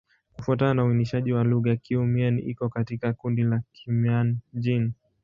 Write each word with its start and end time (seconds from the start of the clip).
Kufuatana 0.33 0.73
na 0.73 0.85
uainishaji 0.85 1.33
wa 1.33 1.43
lugha, 1.43 1.75
Kiiu-Mien 1.75 2.39
iko 2.39 2.69
katika 2.69 3.13
kundi 3.13 3.43
la 3.43 3.61
Kimian-Jin. 3.73 4.91